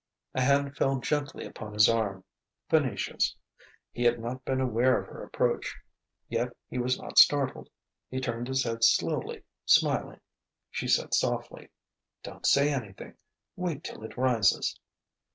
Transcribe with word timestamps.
A 0.33 0.41
hand 0.41 0.75
fell 0.75 0.97
gently 0.99 1.45
upon 1.45 1.73
his 1.75 1.87
arm: 1.87 2.23
Venetia's. 2.71 3.35
He 3.91 4.01
had 4.01 4.17
not 4.19 4.43
been 4.43 4.59
aware 4.59 4.99
of 4.99 5.05
her 5.05 5.21
approach, 5.23 5.75
yet 6.27 6.57
he 6.71 6.79
was 6.79 6.97
not 6.99 7.19
startled. 7.19 7.69
He 8.09 8.19
turned 8.19 8.47
his 8.47 8.63
head 8.63 8.83
slowly, 8.83 9.43
smiling. 9.63 10.21
She 10.71 10.87
said 10.87 11.13
softly: 11.13 11.69
"Don't 12.23 12.47
say 12.47 12.73
anything 12.73 13.15
wait 13.55 13.83
till 13.83 14.01
it 14.03 14.17
rises." 14.17 14.79